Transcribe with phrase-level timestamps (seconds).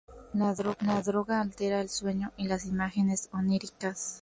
[0.85, 4.09] La droga altera el sueño y las imágenes oníricas.